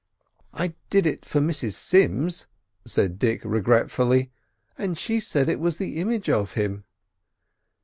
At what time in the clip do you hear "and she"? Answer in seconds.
4.75-5.19